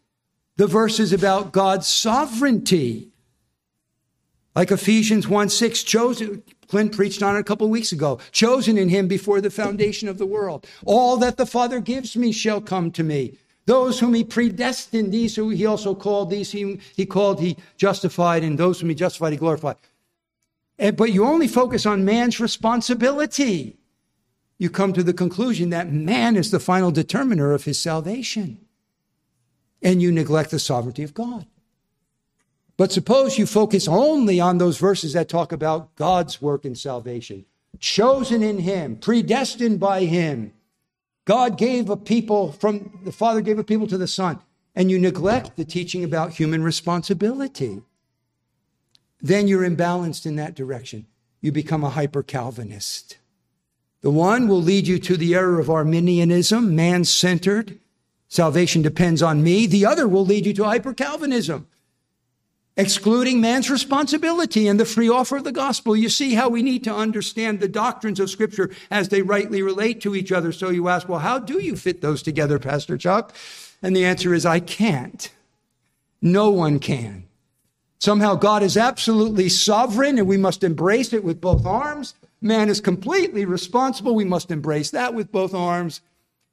[0.56, 3.08] the verses about God's sovereignty.
[4.54, 8.88] Like Ephesians 1 6, chosen, Clint preached on it a couple weeks ago, chosen in
[8.88, 10.66] him before the foundation of the world.
[10.84, 13.38] All that the Father gives me shall come to me.
[13.66, 18.42] Those whom he predestined, these who he also called, these whom he called, he justified,
[18.42, 19.76] and those whom he justified, he glorified.
[20.78, 23.76] And, but you only focus on man's responsibility
[24.58, 28.58] you come to the conclusion that man is the final determiner of his salvation.
[29.80, 31.46] And you neglect the sovereignty of God.
[32.76, 37.44] But suppose you focus only on those verses that talk about God's work in salvation,
[37.78, 40.52] chosen in him, predestined by him,
[41.24, 44.40] God gave a people from the Father gave a people to the Son,
[44.74, 47.82] and you neglect the teaching about human responsibility,
[49.20, 51.06] then you're imbalanced in that direction.
[51.40, 53.18] You become a hyper Calvinist.
[54.00, 57.78] The one will lead you to the error of Arminianism, man centered.
[58.28, 59.66] Salvation depends on me.
[59.66, 61.66] The other will lead you to hyper Calvinism,
[62.76, 65.96] excluding man's responsibility and the free offer of the gospel.
[65.96, 70.00] You see how we need to understand the doctrines of Scripture as they rightly relate
[70.02, 70.52] to each other.
[70.52, 73.34] So you ask, well, how do you fit those together, Pastor Chuck?
[73.82, 75.30] And the answer is, I can't.
[76.20, 77.24] No one can.
[77.98, 82.14] Somehow God is absolutely sovereign and we must embrace it with both arms.
[82.40, 84.14] Man is completely responsible.
[84.14, 86.00] We must embrace that with both arms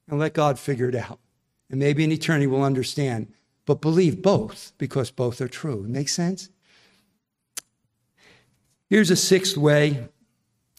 [0.07, 1.19] and let God figure it out.
[1.69, 3.27] And maybe in eternity we'll understand
[3.65, 5.85] but believe both because both are true.
[5.87, 6.49] Make sense?
[8.89, 10.07] Here's a sixth way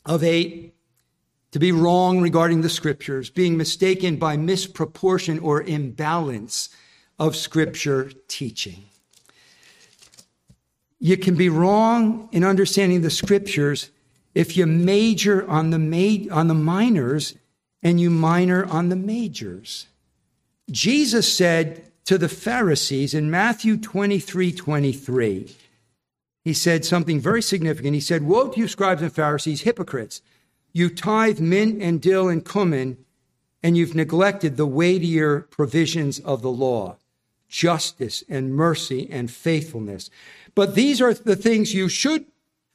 [0.05, 0.75] of eight
[1.51, 6.69] to be wrong regarding the scriptures, being mistaken by misproportion or imbalance
[7.19, 8.85] of scripture teaching.
[10.99, 13.91] You can be wrong in understanding the scriptures
[14.37, 17.35] if you major on the, ma- on the minors
[17.83, 19.87] and you minor on the majors.
[20.71, 25.55] Jesus said, to the Pharisees in Matthew 23 23.
[26.45, 27.95] He said something very significant.
[27.95, 30.23] He said, Woe to you, scribes and Pharisees, hypocrites!
[30.73, 32.99] You tithe mint and dill and cumin,
[33.63, 36.97] and you've neglected the weightier provisions of the law
[37.49, 40.11] justice and mercy and faithfulness.
[40.57, 42.27] But these are the things you should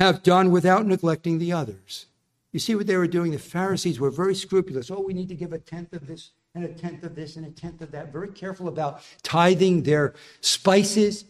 [0.02, 2.08] have done without neglecting the others.
[2.52, 3.32] You see what they were doing?
[3.32, 4.90] The Pharisees were very scrupulous.
[4.90, 7.46] Oh, we need to give a tenth of this and a tenth of this and
[7.46, 8.12] a tenth of that.
[8.12, 11.26] Very careful about tithing their spices.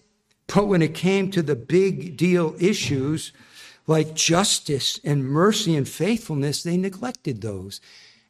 [0.48, 3.34] But when it came to the big deal issues
[3.88, 7.82] like justice and mercy and faithfulness, they neglected those.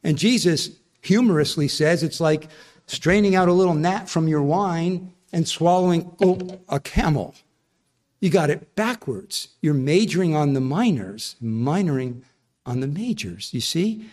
[0.02, 0.70] And Jesus
[1.02, 2.48] humorously says it's like
[2.86, 7.36] straining out a little gnat from your wine and swallowing oh, a camel.
[8.22, 9.48] You got it backwards.
[9.60, 12.22] You're majoring on the minors, minoring
[12.64, 14.06] on the majors, you see?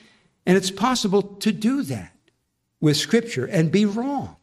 [0.48, 2.12] And it's possible to do that
[2.82, 4.36] with Scripture and be wrong.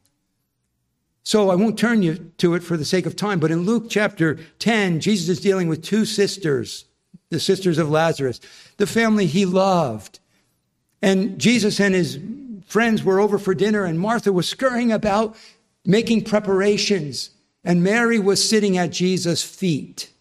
[1.25, 3.87] So I won't turn you to it for the sake of time, but in Luke
[3.91, 6.85] chapter 10, Jesus is dealing with two sisters,
[7.31, 8.41] the sisters of Lazarus,
[8.77, 10.21] the family he loved.
[11.03, 12.21] And Jesus and his
[12.69, 15.35] friends were over for dinner, and Martha was scurrying about
[15.85, 17.31] making preparations,
[17.67, 20.13] and Mary was sitting at Jesus' feet.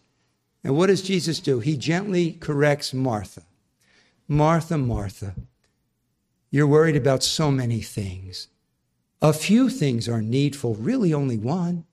[0.64, 1.60] And what does Jesus do?
[1.60, 3.44] He gently corrects Martha.
[4.26, 5.36] Martha, Martha,
[6.50, 8.48] you're worried about so many things.
[9.22, 11.84] A few things are needful, really only one.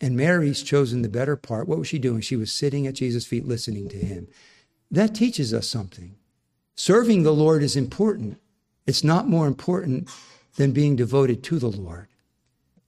[0.00, 1.66] And Mary's chosen the better part.
[1.66, 2.20] What was she doing?
[2.20, 4.28] She was sitting at Jesus' feet listening to him.
[4.88, 6.14] That teaches us something.
[6.76, 8.38] Serving the Lord is important.
[8.86, 10.08] It's not more important
[10.54, 12.06] than being devoted to the Lord,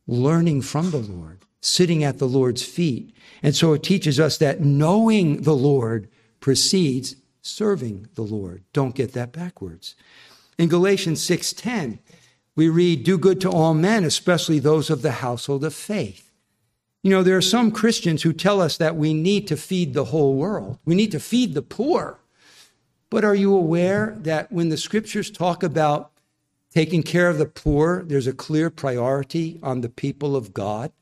[0.07, 3.15] learning from the Lord, sitting at the Lord's feet.
[3.43, 6.09] And so it teaches us that knowing the Lord
[6.41, 8.63] precedes serving the Lord.
[8.73, 9.95] Don't get that backwards.
[10.59, 11.99] In Galatians 6:10,
[12.57, 16.31] we read, "Do good to all men, especially those of the household of faith."
[17.03, 20.07] You know, there are some Christians who tell us that we need to feed the
[20.07, 20.79] whole world.
[20.85, 22.19] We need to feed the poor.
[23.09, 26.11] But are you aware that when the scriptures talk about
[26.75, 30.93] taking care of the poor, there's a clear priority on the people of God?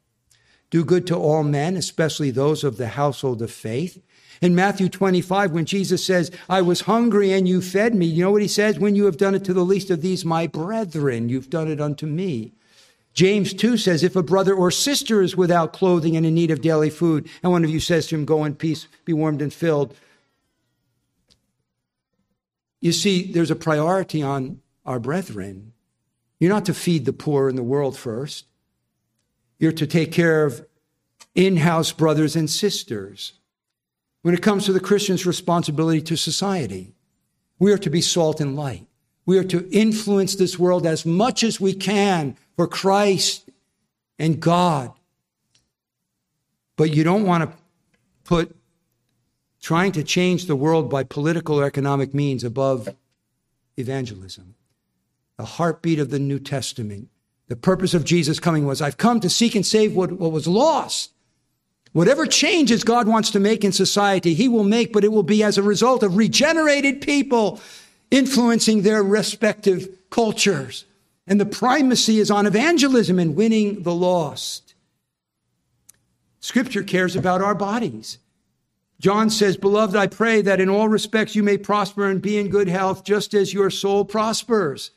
[0.71, 4.03] Do good to all men, especially those of the household of faith.
[4.43, 8.31] In Matthew 25, when Jesus says, I was hungry and you fed me, you know
[8.31, 8.79] what he says?
[8.79, 11.81] When you have done it to the least of these, my brethren, you've done it
[11.81, 12.53] unto me.
[13.15, 16.61] James 2 says, If a brother or sister is without clothing and in need of
[16.61, 19.53] daily food, and one of you says to him, Go in peace, be warmed and
[19.53, 19.97] filled.
[22.83, 25.73] You see, there's a priority on our brethren.
[26.39, 28.45] You're not to feed the poor in the world first,
[29.59, 30.65] you're to take care of
[31.35, 33.35] in house brothers and sisters
[34.23, 36.95] when it comes to the Christian's responsibility to society.
[37.59, 38.87] We are to be salt and light.
[39.25, 43.49] We are to influence this world as much as we can for Christ
[44.19, 44.93] and God.
[46.77, 47.57] But you don't want to
[48.25, 48.57] put
[49.61, 52.89] trying to change the world by political or economic means above
[53.77, 54.55] evangelism.
[55.39, 57.09] The heartbeat of the New Testament.
[57.49, 60.49] The purpose of Jesus coming was, I've come to seek and save what, what was
[60.49, 61.13] lost.
[61.93, 65.43] Whatever changes God wants to make in society, He will make, but it will be
[65.43, 67.61] as a result of regenerated people
[68.11, 70.85] influencing their respective cultures.
[71.27, 74.75] And the primacy is on evangelism and winning the lost.
[76.41, 78.19] Scripture cares about our bodies.
[79.01, 82.49] John says, Beloved, I pray that in all respects you may prosper and be in
[82.49, 84.91] good health, just as your soul prospers.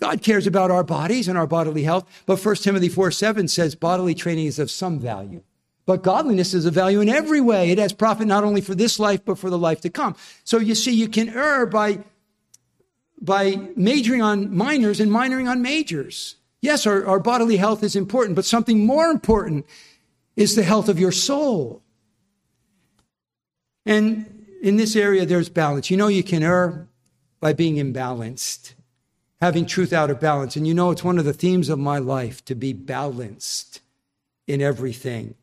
[0.00, 3.74] God cares about our bodies and our bodily health, but 1 Timothy 4 7 says
[3.74, 5.42] bodily training is of some value.
[5.86, 7.70] But godliness is of value in every way.
[7.70, 10.16] It has profit not only for this life, but for the life to come.
[10.44, 12.04] So you see, you can err by,
[13.20, 16.36] by majoring on minors and minoring on majors.
[16.62, 19.66] Yes, our, our bodily health is important, but something more important
[20.36, 21.82] is the health of your soul.
[23.84, 25.90] And in this area, there's balance.
[25.90, 26.88] You know, you can err
[27.40, 28.74] by being imbalanced,
[29.40, 30.56] having truth out of balance.
[30.56, 33.80] And you know, it's one of the themes of my life to be balanced
[34.46, 35.34] in everything.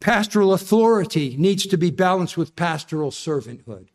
[0.00, 3.88] Pastoral authority needs to be balanced with pastoral servanthood.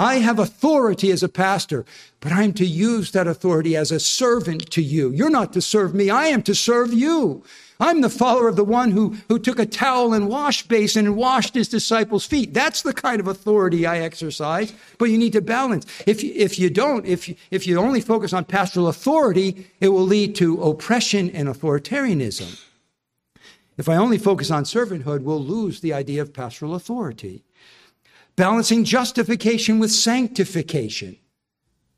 [0.00, 1.84] I have authority as a pastor,
[2.20, 5.10] but I'm to use that authority as a servant to you.
[5.10, 6.08] You're not to serve me.
[6.08, 7.44] I am to serve you.
[7.78, 11.16] I'm the follower of the one who, who took a towel and wash basin and
[11.16, 12.54] washed his disciples' feet.
[12.54, 15.84] That's the kind of authority I exercise, but you need to balance.
[16.06, 20.06] If, if you don't, if, you, if you only focus on pastoral authority, it will
[20.06, 22.58] lead to oppression and authoritarianism.
[23.76, 27.44] If I only focus on servanthood, we'll lose the idea of pastoral authority.
[28.40, 31.18] Balancing justification with sanctification.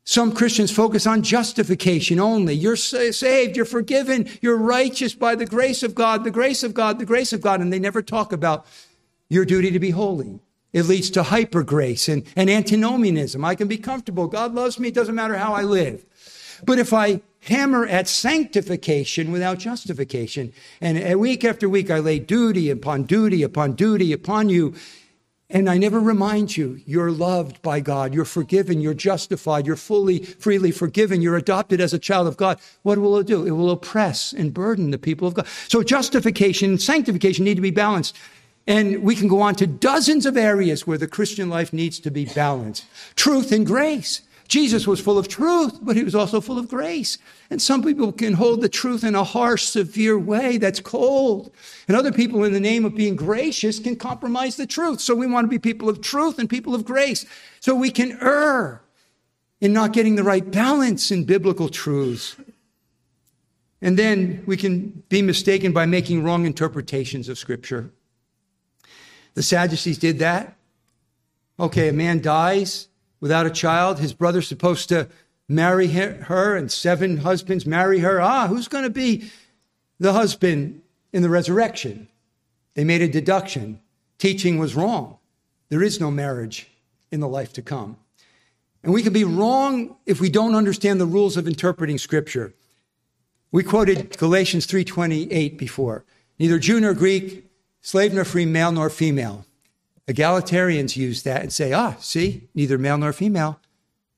[0.03, 2.53] Some Christians focus on justification only.
[2.53, 6.99] You're saved, you're forgiven, you're righteous by the grace of God, the grace of God,
[6.99, 8.65] the grace of God, and they never talk about
[9.29, 10.41] your duty to be holy.
[10.73, 13.45] It leads to hyper grace and, and antinomianism.
[13.45, 14.27] I can be comfortable.
[14.27, 14.89] God loves me.
[14.89, 16.03] It doesn't matter how I live.
[16.65, 22.69] But if I hammer at sanctification without justification, and week after week I lay duty
[22.69, 24.73] upon duty upon duty upon you,
[25.53, 30.23] and I never remind you, you're loved by God, you're forgiven, you're justified, you're fully,
[30.23, 32.59] freely forgiven, you're adopted as a child of God.
[32.81, 33.45] What will it do?
[33.45, 35.45] It will oppress and burden the people of God.
[35.67, 38.17] So justification and sanctification need to be balanced.
[38.65, 42.09] And we can go on to dozens of areas where the Christian life needs to
[42.09, 42.85] be balanced.
[43.15, 44.21] Truth and grace.
[44.47, 47.17] Jesus was full of truth, but he was also full of grace.
[47.49, 51.51] And some people can hold the truth in a harsh, severe way that's cold.
[51.87, 54.99] And other people, in the name of being gracious, can compromise the truth.
[54.99, 57.25] So we want to be people of truth and people of grace.
[57.61, 58.81] So we can err
[59.61, 62.35] in not getting the right balance in biblical truths.
[63.81, 67.91] And then we can be mistaken by making wrong interpretations of Scripture.
[69.35, 70.57] The Sadducees did that.
[71.59, 72.87] Okay, a man dies
[73.23, 73.99] without a child.
[73.99, 75.07] His brother's supposed to
[75.47, 78.19] marry her, and seven husbands marry her.
[78.19, 79.31] Ah, who's going to be
[79.97, 80.81] the husband
[81.13, 82.09] in the resurrection?
[82.73, 83.79] They made a deduction.
[84.17, 85.19] Teaching was wrong.
[85.69, 86.67] There is no marriage
[87.13, 87.95] in the life to come.
[88.83, 92.53] And we can be wrong if we don't understand the rules of interpreting scripture.
[93.53, 96.03] We quoted Galatians 3:28 before.
[96.39, 97.45] Neither Jew nor Greek,
[97.79, 99.45] slave nor free, male nor female.
[100.07, 103.59] Egalitarians use that and say, ah, see, neither male nor female.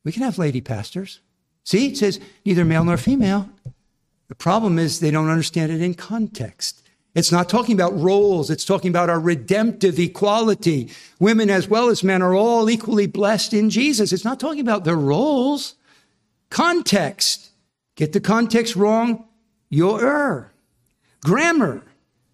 [0.04, 1.20] We can have lady pastors.
[1.64, 3.50] See, it says neither male nor female.
[4.28, 6.82] The problem is they don't understand it in context.
[7.14, 8.50] It's not talking about roles.
[8.50, 10.90] It's talking about our redemptive equality.
[11.20, 14.12] Women as well as men are all equally blessed in Jesus.
[14.12, 15.76] It's not talking about their roles.
[16.50, 17.52] Context.
[17.96, 19.26] Get the context wrong,
[19.70, 20.52] you'll err.
[21.24, 21.84] Grammar.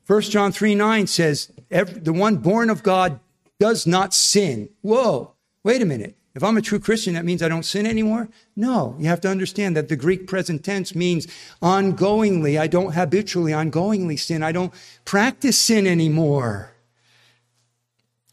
[0.07, 3.19] 1 John 3 9 says, the one born of God
[3.61, 4.67] does not sin.
[4.81, 6.17] Whoa, wait a minute.
[6.33, 8.27] If I'm a true Christian, that means I don't sin anymore?
[8.55, 11.27] No, you have to understand that the Greek present tense means
[11.61, 12.59] ongoingly.
[12.59, 14.41] I don't habitually, ongoingly sin.
[14.41, 14.73] I don't
[15.05, 16.71] practice sin anymore.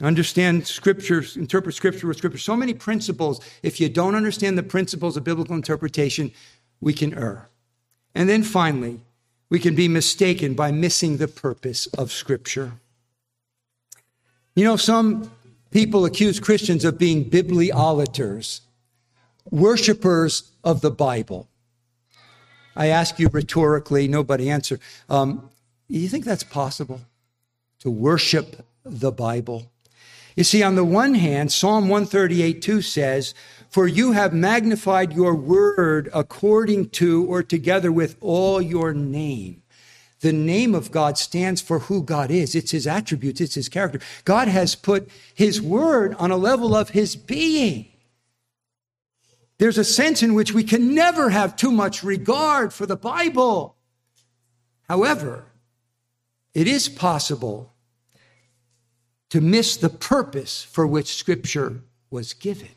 [0.01, 2.39] Understand scripture, interpret scripture with scripture.
[2.39, 3.39] So many principles.
[3.63, 6.33] If you don't understand the principles of biblical interpretation,
[6.81, 7.51] we can err.
[8.15, 9.03] And then finally,
[9.51, 12.81] we can be mistaken by missing the purpose of scripture.
[14.59, 15.31] You know, some
[15.71, 18.63] people accuse Christians of being bibliolaters,
[19.53, 21.49] worshippers of the Bible.
[22.75, 24.81] I ask you rhetorically, nobody answer.
[25.09, 25.49] Um,
[25.87, 27.01] you think that's possible
[27.79, 29.71] to worship the Bible?
[30.35, 33.35] You see, on the one hand, Psalm 138 2 says,
[33.71, 39.63] For you have magnified your word according to or together with all your name.
[40.21, 42.55] The name of God stands for who God is.
[42.55, 44.01] It's his attributes, it's his character.
[44.25, 47.87] God has put his word on a level of his being.
[49.59, 53.77] There's a sense in which we can never have too much regard for the Bible.
[54.89, 55.45] However,
[56.55, 57.75] it is possible
[59.31, 62.69] to miss the purpose for which Scripture was given.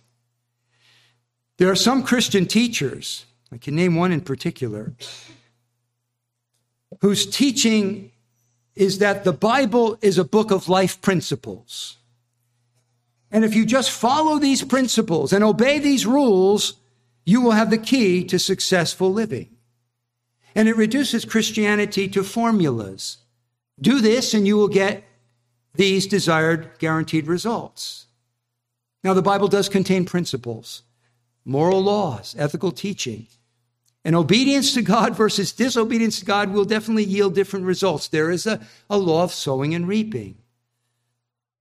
[1.57, 4.93] There are some Christian teachers, I can name one in particular,
[7.01, 8.11] whose teaching
[8.75, 11.97] is that the Bible is a book of life principles.
[13.31, 16.75] And if you just follow these principles and obey these rules,
[17.25, 19.49] you will have the key to successful living.
[20.53, 23.17] And it reduces Christianity to formulas.
[23.79, 25.03] Do this and you will get
[25.75, 28.07] these desired guaranteed results.
[29.03, 30.83] Now, the Bible does contain principles,
[31.45, 33.27] moral laws, ethical teaching.
[34.03, 38.07] And obedience to God versus disobedience to God will definitely yield different results.
[38.07, 40.37] There is a, a law of sowing and reaping.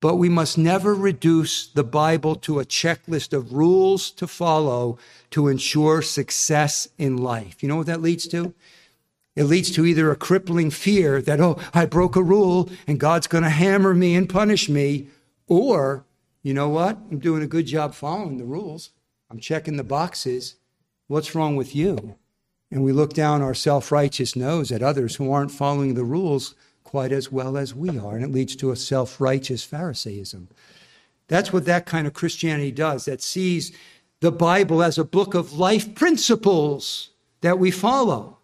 [0.00, 4.96] But we must never reduce the Bible to a checklist of rules to follow
[5.30, 7.62] to ensure success in life.
[7.62, 8.54] You know what that leads to?
[9.36, 13.26] It leads to either a crippling fear that, oh, I broke a rule and God's
[13.26, 15.08] going to hammer me and punish me,
[15.46, 16.04] or,
[16.42, 16.98] you know what?
[17.10, 18.90] I'm doing a good job following the rules.
[19.30, 20.56] I'm checking the boxes.
[21.06, 22.16] What's wrong with you?
[22.70, 26.54] And we look down our self righteous nose at others who aren't following the rules
[26.84, 28.14] quite as well as we are.
[28.14, 30.48] And it leads to a self righteous Pharisaism.
[31.28, 33.72] That's what that kind of Christianity does, that sees
[34.20, 37.10] the Bible as a book of life principles
[37.40, 38.38] that we follow.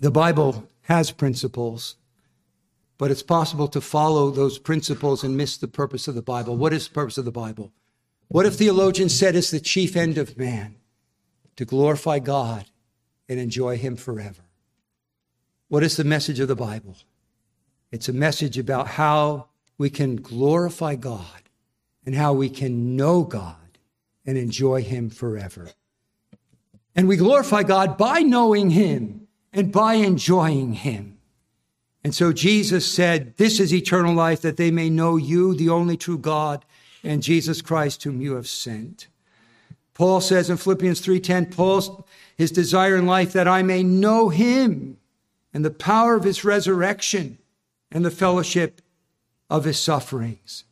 [0.00, 1.96] The Bible has principles,
[2.96, 6.56] but it's possible to follow those principles and miss the purpose of the Bible.
[6.56, 7.72] What is the purpose of the Bible?
[8.28, 10.76] What if theologians said it's the chief end of man
[11.56, 12.66] to glorify God
[13.28, 14.42] and enjoy Him forever?
[15.68, 16.96] What is the message of the Bible?
[17.90, 19.48] It's a message about how
[19.78, 21.42] we can glorify God
[22.04, 23.56] and how we can know God
[24.26, 25.70] and enjoy Him forever.
[26.94, 31.18] And we glorify God by knowing Him and by enjoying Him.
[32.04, 35.96] And so Jesus said, This is eternal life, that they may know you, the only
[35.96, 36.64] true God
[37.02, 39.08] and Jesus Christ whom you have sent.
[39.94, 41.90] Paul says in Philippians 3:10, Paul's
[42.36, 44.98] his desire in life that I may know him
[45.52, 47.38] and the power of his resurrection
[47.90, 48.80] and the fellowship
[49.50, 50.64] of his sufferings.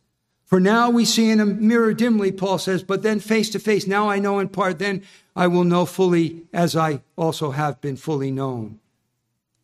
[0.45, 3.85] For now we see in a mirror dimly, Paul says, but then face to face.
[3.85, 5.03] Now I know in part, then
[5.35, 8.79] I will know fully as I also have been fully known.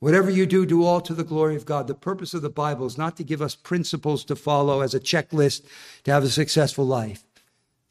[0.02, 1.86] Whatever you do, do all to the glory of God.
[1.86, 4.98] The purpose of the Bible is not to give us principles to follow as a
[4.98, 5.62] checklist
[6.02, 7.22] to have a successful life.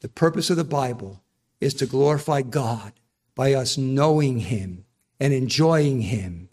[0.00, 1.22] The purpose of the Bible
[1.58, 2.92] is to glorify God
[3.34, 4.84] by us knowing Him
[5.18, 6.50] and enjoying Him,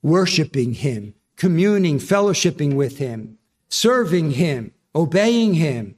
[0.00, 3.36] worshiping Him, communing, fellowshipping with Him,
[3.68, 5.96] serving Him, obeying Him,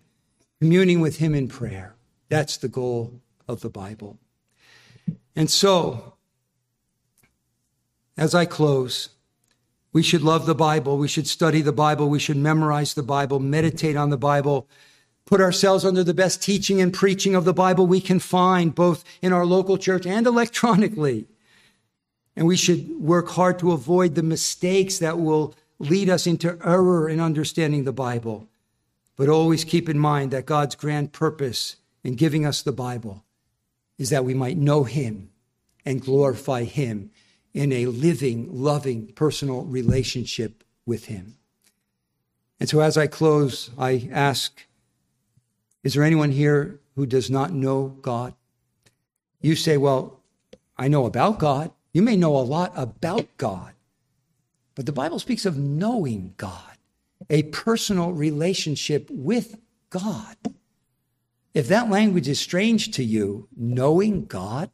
[0.59, 1.95] communing with Him in prayer.
[2.29, 4.19] That's the goal of the Bible.
[5.37, 6.16] And so,
[8.17, 9.11] as I close,
[9.93, 10.99] we should love the Bible.
[10.99, 12.09] We should study the Bible.
[12.09, 14.69] We should memorize the Bible, meditate on the Bible,
[15.25, 19.05] put ourselves under the best teaching and preaching of the Bible we can find, both
[19.23, 21.27] in our local church and electronically.
[22.37, 27.09] And we should work hard to avoid the mistakes that will lead us into error
[27.09, 28.49] in understanding the Bible.
[29.17, 33.25] But always keep in mind that God's grand purpose in giving us the Bible
[33.99, 35.31] is that we might know Him
[35.87, 37.11] and glorify Him
[37.57, 41.39] in a living, loving, personal relationship with Him.
[42.61, 44.67] And so as I close, I ask
[45.83, 48.35] Is there anyone here who does not know God?
[49.41, 50.21] You say, Well,
[50.77, 51.71] I know about God.
[51.95, 53.73] You may know a lot about God,
[54.75, 56.77] but the Bible speaks of knowing God,
[57.31, 59.57] a personal relationship with
[59.89, 60.37] God.
[61.55, 64.71] If that language is strange to you, knowing God,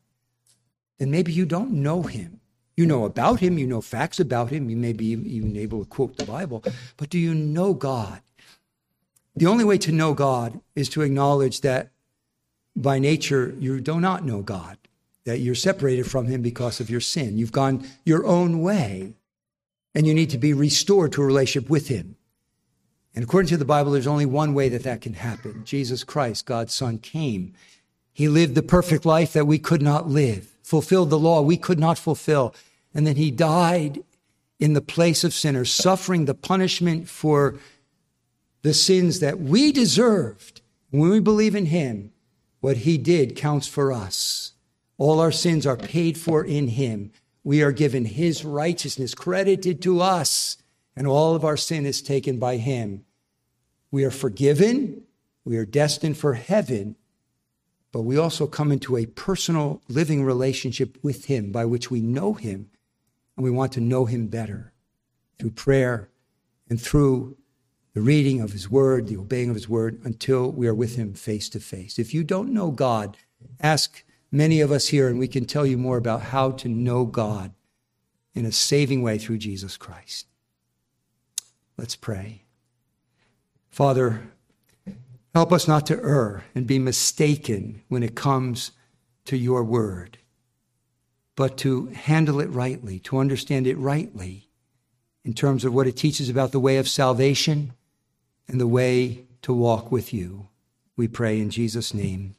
[0.99, 2.41] then maybe you don't know Him.
[2.77, 5.89] You know about him, you know facts about him, you may be even able to
[5.89, 6.65] quote the Bible,
[6.97, 8.23] but do you know God?
[9.37, 11.91] The only way to know God is to acknowledge that
[12.75, 14.79] by nature you do not know God,
[15.25, 17.37] that you're separated from him because of your sin.
[17.37, 19.15] You've gone your own way,
[19.95, 22.17] and you need to be restored to a relationship with him.
[23.15, 25.65] And according to the Bible, there's only one way that that can happen.
[25.65, 27.53] Jesus Christ, God's Son, came.
[28.11, 31.79] He lived the perfect life that we could not live fulfilled the law we could
[31.79, 32.55] not fulfill.
[32.95, 34.03] And then he died
[34.59, 37.59] in the place of sinners, suffering the punishment for
[38.63, 40.63] the sins that we deserved.
[40.89, 42.11] When we believe in him,
[42.61, 44.53] what he did counts for us.
[44.97, 47.13] All our sins are paid for in him.
[47.45, 50.57] We are given his righteousness credited to us,
[50.97, 53.05] and all of our sin is taken by him.
[53.91, 55.03] We are forgiven.
[55.45, 56.97] We are destined for heaven
[57.93, 62.33] but we also come into a personal living relationship with Him by which we know
[62.33, 62.71] Him
[63.37, 64.73] and we want to know Him better
[65.39, 66.09] through prayer
[66.69, 67.37] and through
[67.95, 71.13] the reading of His Word, the obeying of His Word, until we are with Him
[71.13, 71.99] face to face.
[71.99, 73.19] If you don't know God,
[73.61, 77.05] ask many of us here and we can tell you more about how to know
[77.05, 77.53] God
[78.35, 80.27] in a saving way through Jesus Christ.
[81.77, 82.45] Let's pray.
[83.69, 84.32] Father,
[85.35, 88.73] Help us not to err and be mistaken when it comes
[89.25, 90.19] to your word,
[91.37, 94.49] but to handle it rightly, to understand it rightly
[95.25, 97.73] in terms of what it teaches about the way of salvation
[98.49, 100.49] and the way to walk with you.
[100.97, 102.35] We pray in Jesus' name.